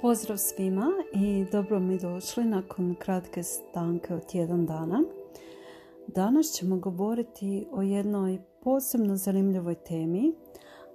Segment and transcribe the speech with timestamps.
[0.00, 5.02] Pozdrav svima i dobro mi došli nakon kratke stanke od tjedan dana.
[6.06, 10.32] Danas ćemo govoriti o jednoj posebno zanimljivoj temi,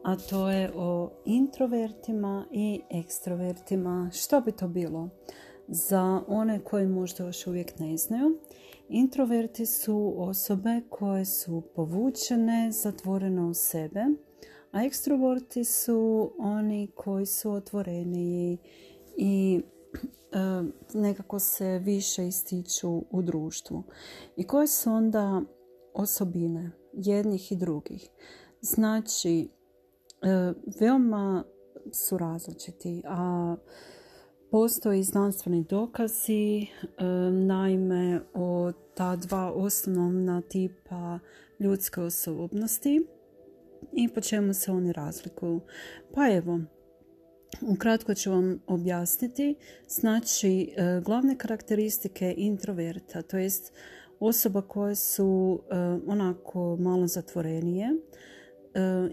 [0.04, 4.10] a to je o introvertima i ekstrovertima.
[4.14, 5.10] Što bi to bilo?
[5.68, 8.38] Za one koji možda još uvijek ne znaju,
[8.90, 14.06] introverti su osobe koje su povučene, zatvorene u sebe,
[14.72, 18.58] a ekstroverti su oni koji su otvoreniji
[20.94, 23.84] nekako se više ističu u društvu.
[24.36, 25.42] I koje su onda
[25.94, 28.10] osobine jednih i drugih?
[28.62, 29.50] Znači,
[30.22, 31.44] e, veoma
[31.92, 33.56] su različiti, a
[34.52, 36.68] postoji znanstveni dokazi, e,
[37.32, 41.20] naime, o ta dva osnovna tipa
[41.60, 43.08] ljudske osobnosti
[43.92, 45.62] i po čemu se oni razlikuju.
[46.14, 46.60] Pa evo,
[47.62, 49.56] Ukratko ću vam objasniti.
[49.88, 53.74] Znači, e, glavne karakteristike introverta, to jest
[54.20, 55.76] osoba koje su e,
[56.08, 57.96] onako malo zatvorenije e,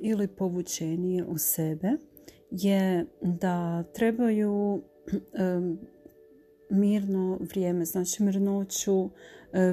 [0.00, 1.88] ili povučenije u sebe,
[2.50, 4.82] je da trebaju
[6.70, 9.10] mirno vrijeme, znači mirnoću,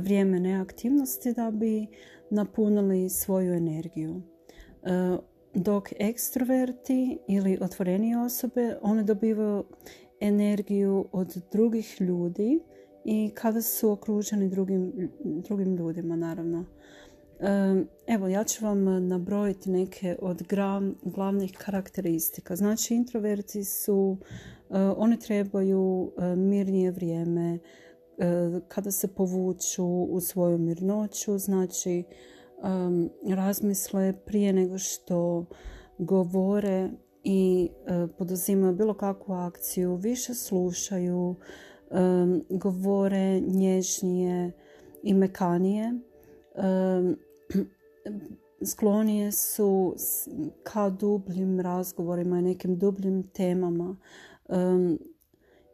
[0.01, 1.87] vrijeme neaktivnosti da bi
[2.29, 4.21] napunili svoju energiju
[5.57, 9.63] dok ekstroverti ili otvorenije osobe, one dobivaju
[10.19, 12.59] energiju od drugih ljudi
[13.05, 16.65] i kada su okruženi drugim, drugim ljudima, naravno.
[18.07, 20.43] Evo, ja ću vam nabrojiti neke od
[21.03, 22.55] glavnih karakteristika.
[22.55, 24.17] Znači, introverti su,
[24.69, 27.59] e, oni trebaju e, mirnije vrijeme, e,
[28.67, 32.03] kada se povuču u svoju mirnoću, znači
[32.63, 35.45] um, razmisle prije nego što
[35.97, 36.89] govore
[37.23, 41.35] i uh, poduzimaju bilo kakvu akciju, više slušaju,
[41.91, 44.51] um, govore nježnije
[45.03, 45.93] i mekanije.
[46.55, 47.17] Um,
[48.65, 49.95] sklonije su
[50.63, 53.95] ka dubljim razgovorima i nekim dubljim temama
[54.49, 54.99] um,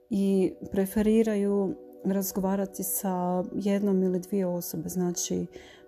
[0.10, 4.90] i preferiraju razgovarati sa jednom ili dvije osobe.
[4.90, 5.46] Znači,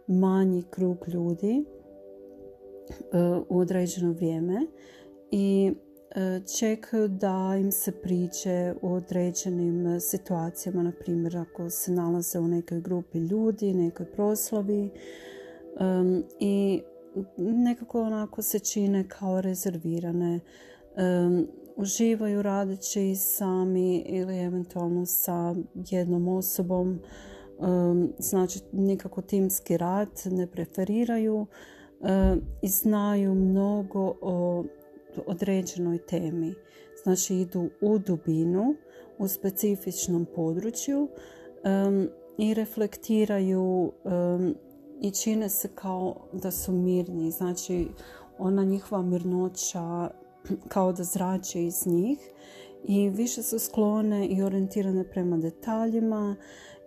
[0.08, 1.66] manji krug ljudi
[2.90, 3.18] e,
[3.50, 4.68] u određeno vrijeme
[5.32, 5.74] i
[6.12, 12.48] e, čekaju da im se priče u određenim situacijama, na primjer ako se nalaze u
[12.48, 14.90] nekoj grupi ljudi, nekoj proslavi
[16.40, 16.82] i
[17.38, 20.40] nekako onako se čine kao rezervirane.
[21.76, 27.00] uživaju radeći sami ili eventualno sa jednom osobom
[28.20, 31.46] znači nikako timski rad ne preferiraju
[32.62, 34.64] i znaju mnogo o
[35.26, 36.54] određenoj temi.
[37.04, 38.76] Znači idu u dubinu,
[39.18, 41.08] u specifičnom području
[42.38, 43.92] i reflektiraju
[45.02, 47.32] i čine se kao da su mirni.
[47.32, 47.88] Znači
[48.38, 50.10] ona njihova mirnoća
[50.68, 52.20] kao da zrače iz njih
[52.88, 56.36] i više su sklone i orijentirane prema detaljima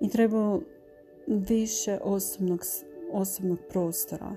[0.00, 0.58] i treba
[1.26, 2.60] više osobnog,
[3.12, 4.36] osobnog prostora.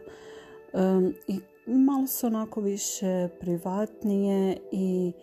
[1.27, 5.13] I malo su onako više privatnije i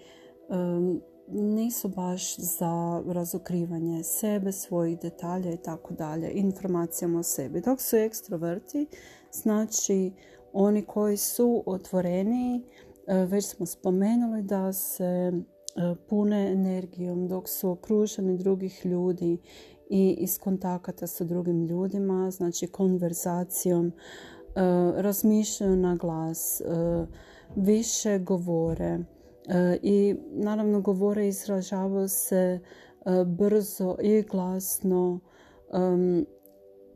[1.30, 7.60] nisu baš za razokrivanje sebe, svojih detalja i tako dalje, informacijama o sebi.
[7.60, 8.86] Dok su ekstroverti,
[9.32, 10.12] znači
[10.52, 12.62] oni koji su otvoreni,
[13.06, 15.32] e, već smo spomenuli da se
[16.08, 19.38] pune energijom dok su okruženi drugih ljudi
[19.90, 23.92] i iz kontakata sa drugim ljudima, znači konverzacijom, e,
[24.96, 26.64] razmišljaju na glas, e,
[27.56, 28.98] više govore
[29.48, 32.60] e, i naravno govore i izražavaju se
[33.26, 35.20] brzo i glasno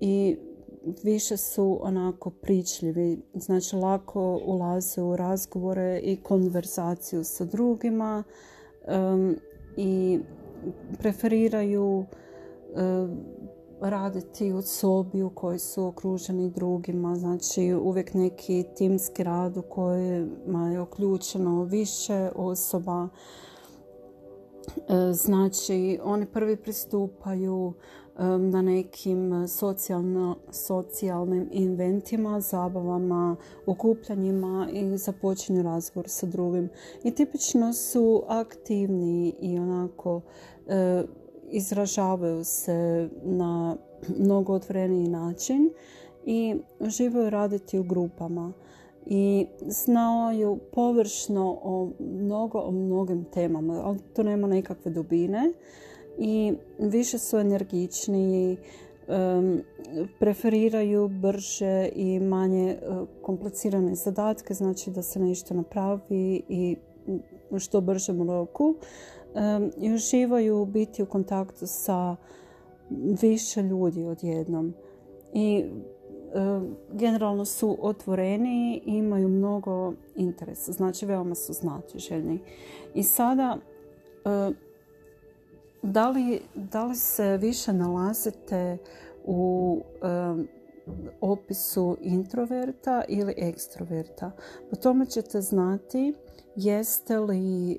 [0.00, 0.37] i
[1.03, 8.25] više su onako pričljivi, znači lako ulaze u razgovore i konverzaciju sa drugima
[9.76, 10.20] i
[10.98, 12.06] preferiraju
[13.80, 20.70] raditi u sobi u kojoj su okruženi drugima, znači uvijek neki timski rad u kojima
[20.72, 23.08] je uključeno više osoba.
[25.12, 27.72] Znači oni prvi pristupaju
[28.38, 33.36] na nekim socijalno, socijalnim inventima, zabavama,
[33.66, 36.68] okupljanjima i započinju razgovor sa drugim.
[37.04, 40.20] I tipično su aktivni i onako
[41.50, 43.76] izražavaju se na
[44.18, 45.70] mnogo otvoreniji način
[46.24, 48.53] i uživaju raditi u grupama.
[49.06, 55.53] i znaju površno o mnogo o mnogim temama, ali to nema nekakve dubine
[56.18, 58.56] i više su energičniji,
[60.18, 62.78] preferiraju brže i manje
[63.22, 66.76] komplicirane zadatke, znači da se nešto napravi i
[67.59, 68.74] što bržem roku
[69.76, 72.16] i uživaju biti u kontaktu sa
[73.22, 74.74] više ljudi odjednom.
[75.32, 75.65] I
[76.92, 80.72] generalno su otvoreni i imaju mnogo interesa.
[80.72, 81.53] Znači, veoma su
[81.98, 82.38] željni.
[82.94, 83.58] I sada,
[85.82, 88.78] da li, da li se više nalazite
[89.24, 89.80] u
[91.20, 94.30] opisu introverta ili ekstroverta?
[94.70, 96.14] Po tome ćete znati
[96.56, 97.78] jeste li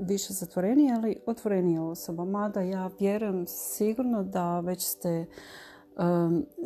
[0.00, 2.24] više zatvorenija ili otvorenija osoba.
[2.24, 5.26] Mada ja vjerujem sigurno da već ste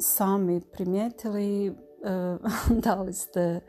[0.00, 1.76] sami primijetili
[2.84, 3.60] da li ste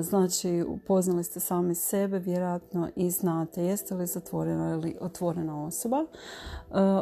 [0.00, 6.04] znači upoznali ste sami sebe vjerojatno i znate jeste li zatvorena ili otvorena osoba.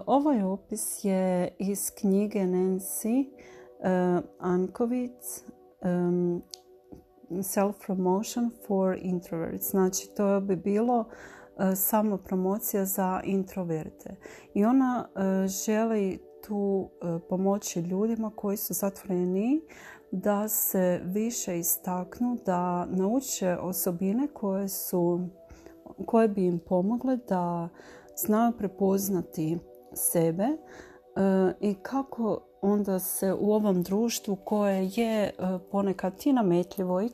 [0.07, 3.31] Ovaj opis je iz knjige Nancy
[4.39, 5.45] Ankovic
[7.31, 9.71] Self-Promotion for Introverts.
[9.71, 11.05] Znači to bi bilo
[11.77, 14.17] samo promocija za introverte.
[14.55, 15.09] I ona
[15.67, 19.61] želi tu e, pomoći ljudima koji su zatvoreni
[20.15, 25.29] da se više istaknu, da nauče osobine koje su
[26.07, 27.69] koje bi im pomogle da
[28.17, 29.59] znaju prepoznati
[29.93, 30.57] sebe e,
[31.61, 35.33] i kako onda se u ovom društvu koje je e,
[35.71, 37.11] ponekad i nametljivo i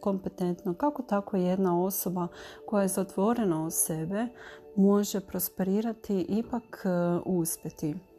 [0.00, 2.28] kompetentno, kako tako jedna osoba
[2.66, 4.26] koja je zatvorena u sebe
[4.76, 6.84] može prosperirati ipak
[7.24, 8.09] uspjeti.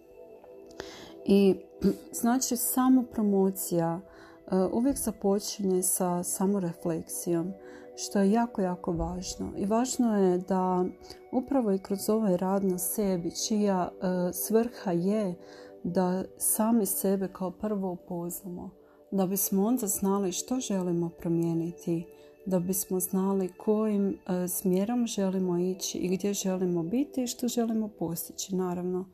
[1.32, 1.56] I
[2.22, 7.54] znači samo promocija e, uvijek započinje sa samorefleksijom
[7.96, 9.52] što je jako, jako važno.
[9.58, 10.86] I važno je da
[11.32, 15.36] upravo i kroz ovaj rad na sebi, čija e, svrha je
[15.84, 18.70] da sami sebe kao prvo upoznamo,
[19.12, 22.06] da bismo onda znali što želimo promijeniti,
[22.46, 27.88] da bismo znali kojim e, smjerom želimo ići i gdje želimo biti i što želimo
[27.88, 29.06] postići, naravno.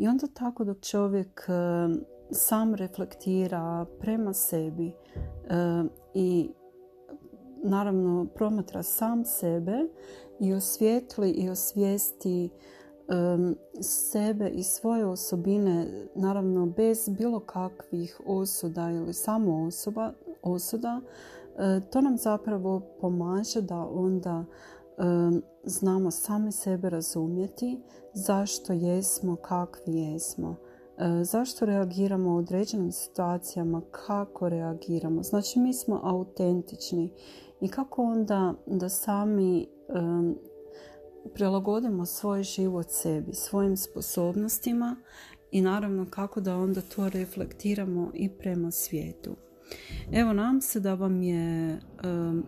[0.00, 1.52] I onda tako dok čovjek e,
[2.30, 4.92] sam reflektira prema sebi e,
[6.14, 6.50] i
[7.62, 9.78] naravno promatra sam sebe
[10.40, 12.50] i osvijetli i osvijesti e,
[13.82, 20.12] sebe i svoje osobine naravno bez bilo kakvih osuda ili samo osoba,
[20.42, 21.00] osuda
[21.92, 24.44] to nam zapravo pomaže da onda
[25.64, 27.80] znamo sami sebe razumjeti
[28.14, 30.56] zašto jesmo kakvi jesmo.
[31.22, 35.22] Zašto reagiramo u određenim situacijama kako reagiramo.
[35.22, 37.12] Znači mi smo autentični
[37.60, 39.66] i kako onda da sami
[41.34, 44.96] prilagodimo svoj život sebi svojim sposobnostima
[45.50, 49.36] i naravno kako da onda to reflektiramo i prema svijetu.
[50.12, 51.78] Evo nam se da vam je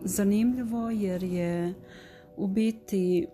[0.03, 1.73] zanimljivo jer je
[2.37, 3.27] u biti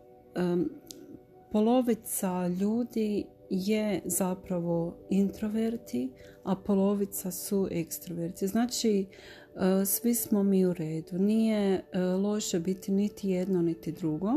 [1.52, 6.12] polovica ljudi je zapravo introverti,
[6.44, 8.48] a polovica su ekstroverti.
[8.48, 9.06] Znači,
[9.56, 11.18] e, svi smo mi u redu.
[11.18, 14.32] Nije e, loše biti niti jedno niti drugo,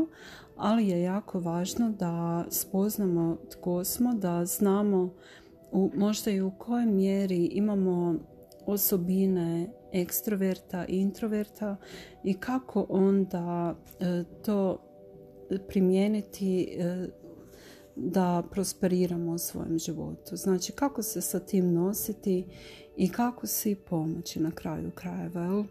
[0.57, 5.13] ali je jako važno da spoznamo tko smo, da znamo
[5.95, 8.15] možda i u kojoj mjeri imamo
[8.65, 11.75] osobine ekstroverta i introverta
[12.23, 14.77] i kako onda e, to
[15.67, 17.07] primijeniti e,
[17.95, 20.35] da prosperiramo u svojem životu.
[20.35, 22.45] Znači kako se sa tim nositi
[22.97, 25.65] i kako si pomoći na kraju krajeva.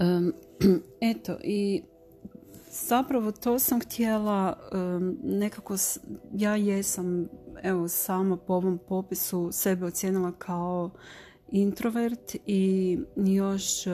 [1.00, 1.82] eto i
[2.70, 4.58] zapravo to sam htjela
[5.22, 5.76] nekako
[6.32, 7.28] ja jesam
[7.62, 10.90] evo sama po ovom popisu sebe ocijenila kao
[11.48, 13.90] introvert i još e,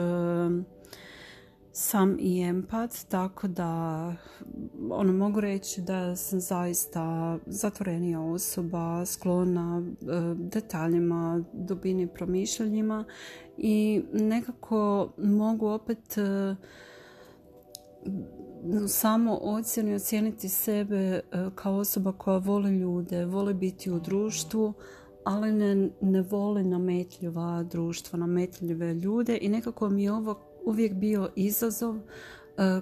[1.71, 4.13] sam i empat, tako da
[4.89, 10.05] ono mogu reći da sam zaista zatvorenija osoba, sklona e,
[10.35, 13.05] detaljima, dubini promišljanjima
[13.57, 16.55] i nekako mogu opet e,
[18.87, 21.19] samo ocjenu ocijeniti sebe
[21.55, 24.73] kao osoba koja voli ljude, voli biti u društvu,
[25.23, 31.29] ali ne, ne voli nametljiva društva, nametljive ljude i nekako mi je ovo uvijek bio
[31.35, 32.01] izazov e,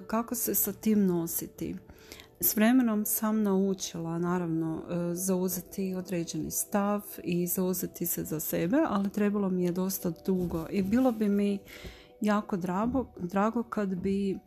[0.06, 1.76] kako se sa tim nositi.
[2.40, 9.10] S vremenom sam naučila naravno e, zauzeti određeni stav i zauzeti se za sebe, ali
[9.10, 11.58] trebalo mi je dosta dugo i bilo bi mi
[12.20, 14.38] jako drago, drago kad bi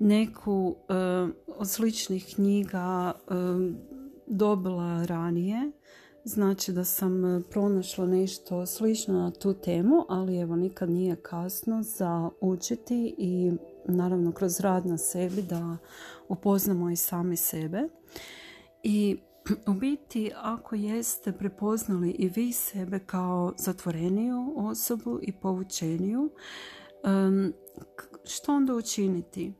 [0.00, 0.76] neku
[1.46, 3.12] od sličnih knjiga
[4.26, 5.72] dobila ranije
[6.24, 11.82] Znači da sam e, pronašla nešto slično na tu temu, ali evo nikad nije kasno
[11.82, 13.52] za učiti i
[13.86, 15.76] naravno kroz rad na sebi da
[16.28, 17.88] upoznamo i sami sebe.
[18.82, 19.18] I
[19.66, 26.30] u biti ako jeste prepoznali i vi sebe kao zatvoreniju osobu i povučeniju,
[28.24, 29.52] što onda učiniti?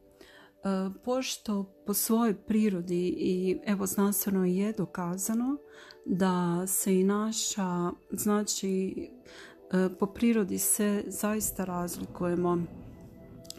[0.65, 5.57] E, pošto po svojoj prirodi i evo znanstveno je dokazano
[6.05, 8.95] da se i naša, znači
[9.73, 12.59] e, po prirodi se zaista razlikujemo.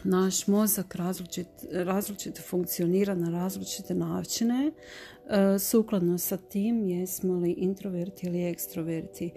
[0.04, 4.72] Naš mozak različit, različito funkcionira na različite načine.
[5.28, 9.30] E, sukladno sa tim jesmo li introverti ili ekstroverti.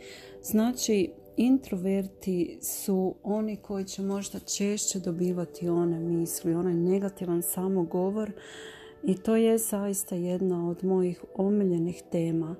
[0.44, 8.32] Znači, introverti su oni koji će možda češće dobivati one misli, onaj negativan samogovor
[9.04, 12.56] i to je zaista jedna od mojih omiljenih tema.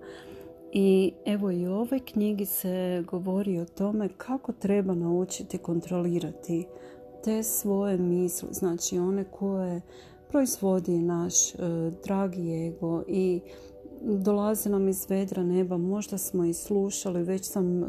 [0.74, 6.66] I evo i u ovoj knjigi se govori o tome kako treba naučiti kontrolirati
[7.26, 9.82] te svoje misli, znači one koje
[10.30, 11.58] proizvodi naš e,
[12.04, 13.42] dragi ego i
[14.02, 17.88] dolaze nam iz vedra neba, možda smo i slušali, već sam e,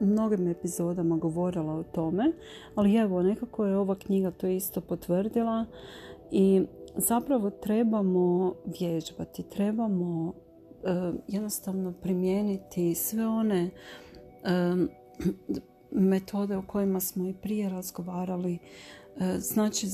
[0.00, 2.32] mnogim epizodama govorila o tome,
[2.74, 5.66] ali evo nekako je ova knjiga to isto potvrdila
[6.30, 6.62] i
[6.96, 10.32] zapravo trebamo vježbati, trebamo
[10.84, 13.70] E, jednostavno primijeniti sve one
[15.94, 18.58] metode o kojima smo i prije razgovarali.
[19.20, 19.86] E, znači,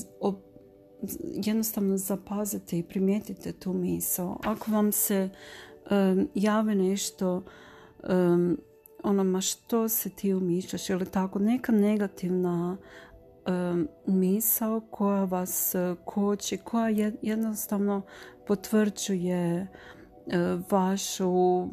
[1.45, 4.39] jednostavno zapazite i primijetite tu misao.
[4.43, 5.29] Ako vam se
[6.35, 7.43] jave nešto
[9.03, 12.77] ono ma što se ti umišljaš ili tako neka negativna
[14.05, 15.75] misao koja vas
[16.05, 18.01] koči, koja jednostavno
[18.47, 19.67] potvrđuje
[20.29, 21.67] E, vašu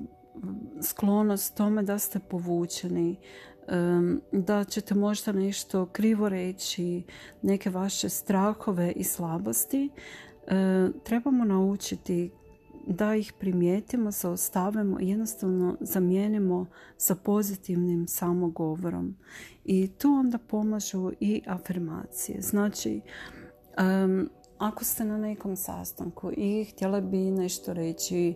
[0.83, 3.16] sklonost tome da ste povučeni, e,
[4.32, 7.02] da ćete možda nešto krivo reći,
[7.42, 9.90] neke vaše strahove i slabosti,
[11.04, 12.30] trebamo naučiti
[12.87, 19.16] da ih primijetimo, zaostavimo i jednostavno zamijenimo sa pozitivnim samogovorom.
[19.64, 22.42] I tu onda pomažu i afirmacije.
[22.42, 23.00] Znači,
[24.59, 28.35] ako ste na nekom sastanku i htjeli bi nešto reći,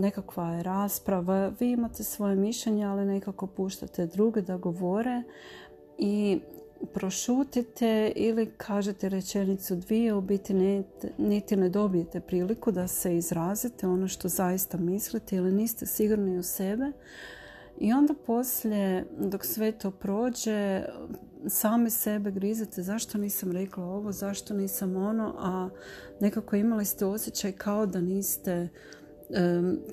[0.00, 5.22] nekakva je rasprava, vi imate svoje mišljenje, ali nekako puštate druge da govore
[5.98, 6.40] i
[6.92, 10.82] prošutite ili kažete rečenicu dvije, u biti
[11.18, 16.42] niti ne dobijete priliku da se izrazite ono što zaista mislite ili niste sigurni u
[16.42, 16.92] sebe.
[17.78, 20.82] I onda poslije, dok sve to prođe,
[21.48, 25.68] sami sebe grizete zašto nisam rekla ovo, zašto nisam ono, a
[26.20, 28.68] nekako imali ste osjećaj kao da niste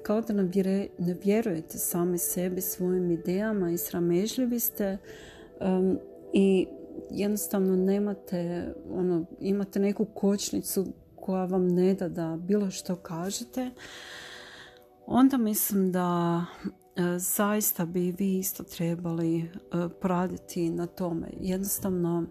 [0.03, 4.97] kao da ne vjerujete sami sebi svojim idejama i sramežljivi ste
[6.33, 6.67] i
[7.11, 13.71] jednostavno nemate ono, imate neku kočnicu koja vam ne da da bilo što kažete.
[15.05, 16.45] Onda mislim da
[17.17, 19.49] zaista bi vi isto trebali e,
[20.01, 21.27] poraditi na tome.
[21.39, 22.25] Jednostavno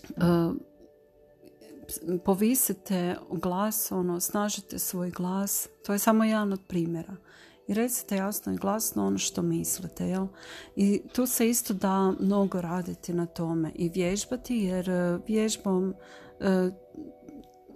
[0.00, 0.20] e,
[2.24, 5.68] povisite glas, ono, snažite svoj glas.
[5.86, 7.16] To je samo jedan od primjera.
[7.68, 10.06] I recite jasno i glasno ono što mislite.
[10.06, 10.26] Jel?
[10.76, 14.90] I tu se isto da mnogo raditi na tome i vježbati jer
[15.26, 15.94] vježbom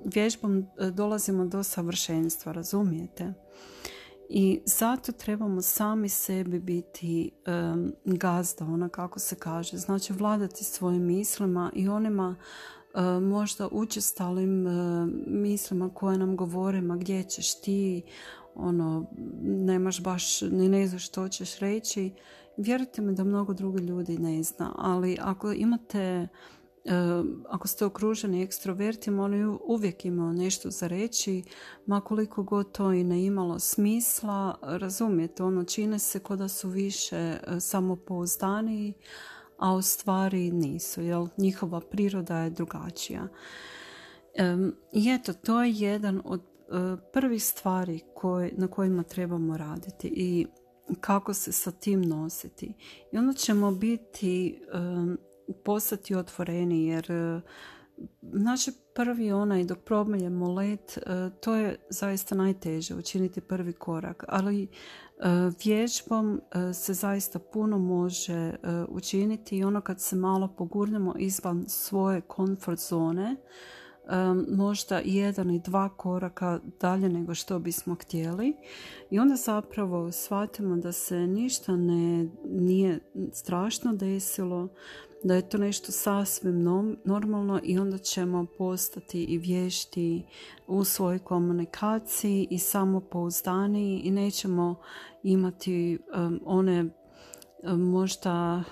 [0.05, 3.33] vježbom dolazimo do savršenstva, razumijete?
[4.37, 7.31] I zato trebamo sami sebi biti
[8.05, 9.77] gazda, ona kako se kaže.
[9.77, 12.37] Znači vladati svojim mislima i onima
[13.23, 14.67] možda učestalim
[15.27, 18.03] mislima koje nam govore ma gdje ćeš ti,
[18.55, 19.07] ono,
[19.43, 22.13] nemaš baš, ni ne znaš što ćeš reći.
[22.57, 26.29] Vjerujte mi da mnogo drugi ljudi ne zna, ali ako imate
[27.49, 31.43] ako ste okruženi ekstrovertima, oni uvijek imaju nešto za reći,
[31.87, 36.69] ma koliko god to i ne imalo smisla, razumijete, ono čine se kao da su
[36.69, 38.93] više e, samopouzdaniji,
[39.59, 43.29] a u stvari nisu, jer njihova priroda je drugačija.
[44.93, 48.01] I eto, to je jedan od e, prvih stvari
[48.53, 50.47] na kojima trebamo raditi i
[51.01, 52.75] kako se sa tim nositi.
[53.13, 54.61] I onda ćemo biti
[55.65, 57.41] postati otvoreni jer e,
[58.23, 58.61] naš
[58.95, 64.69] prvi onaj dok promiljemo let e, to je zaista najteže učiniti prvi korak ali
[65.65, 66.41] Vježbom
[66.75, 68.53] se zaista puno može
[68.89, 73.37] učiniti i ono kad se malo pogurnemo izvan svoje komfort zone,
[74.49, 78.57] možda jedan i dva koraka dalje nego što bismo htjeli
[79.11, 83.01] i onda zapravo shvatimo da se ništa ne, nije
[83.33, 84.69] strašno desilo,
[85.25, 86.63] da je to nešto sasvim
[87.05, 90.25] normalno i onda ćemo postati i vješti
[90.67, 94.75] u svojoj komunikaciji i samopouzdaniji i nećemo
[95.23, 95.99] imati
[96.45, 96.85] one
[97.65, 98.65] možda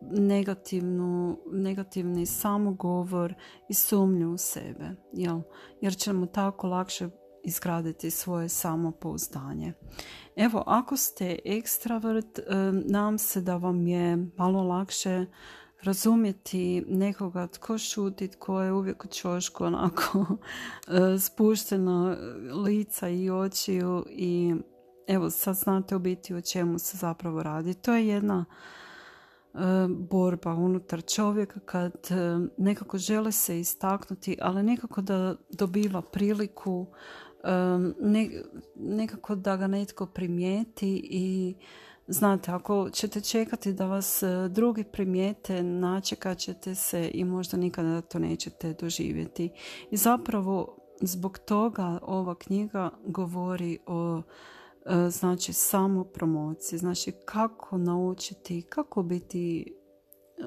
[0.00, 3.34] negativnu, negativni samogovor
[3.68, 5.40] i sumnju u sebe, jel?
[5.80, 7.08] jer ćemo tako lakše
[7.44, 9.72] izgraditi svoje samopouzdanje.
[10.36, 12.40] Evo, ako ste ekstravert,
[12.84, 15.26] nam se da vam je malo lakše
[15.82, 20.26] razumjeti nekoga tko šuti, tko je uvijek u čošku onako
[21.26, 22.16] spušteno
[22.64, 24.54] lica i očiju i
[25.06, 27.74] evo sad znate u biti o čemu se zapravo radi.
[27.74, 28.44] To je jedna
[29.54, 36.86] E, borba unutar čovjeka kad e, nekako žele se istaknuti, ali nekako da dobiva priliku
[37.44, 37.50] e,
[38.76, 41.54] nekako da ga netko primijeti i
[42.06, 48.18] znate, ako ćete čekati da vas drugi primijete, načekat ćete se i možda nikada to
[48.18, 49.50] nećete doživjeti.
[49.90, 54.22] I zapravo zbog toga ova knjiga govori o
[54.86, 59.74] E, znači samo promocije, znači kako naučiti, kako biti,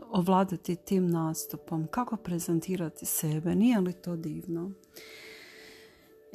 [0.10, 4.72] ovladati tim nastupom, kako prezentirati sebe, nije li to divno?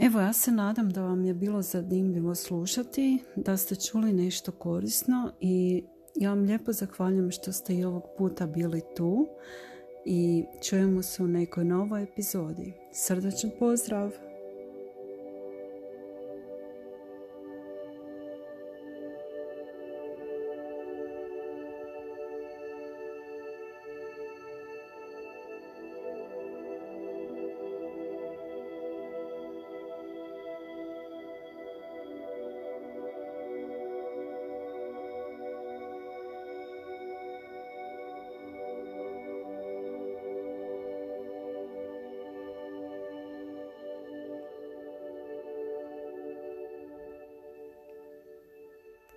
[0.00, 5.32] Evo, ja se nadam da vam je bilo zanimljivo slušati, da ste čuli nešto korisno
[5.40, 9.26] i ja vam lijepo zahvaljujem što ste i ovog puta bili tu
[10.04, 12.72] i čujemo se u nekoj novoj epizodi.
[12.92, 14.27] Srdačan pozdrav!